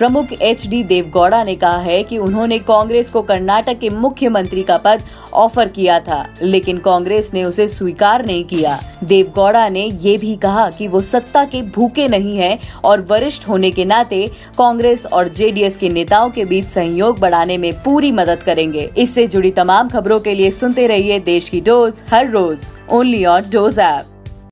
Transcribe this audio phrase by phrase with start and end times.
[0.00, 4.76] प्रमुख H D Deve Gowda ने कहा है कि उन्होंने कांग्रेस को कर्नाटक के मुख्यमंत्री का
[4.78, 5.02] पद
[5.34, 10.68] ऑफ़र किया था, लेकिन कांग्रेस ने उसे स्वीकार नहीं किया। देवगौड़ा ने ये भी कहा
[10.70, 14.26] कि वो सत्ता के भूखे नहीं हैं और वरिष्ठ होने के नाते
[14.58, 19.50] कांग्रेस और जेडीएस के नेताओं के बीच सहयोग बढ़ाने में पूरी मदद करेंगे। इससे जुड़ी
[19.50, 24.17] तमाम खबरों के लिए सुनते रहिए देश की डोज हर रोज ओनली ऑन डोज ऐप।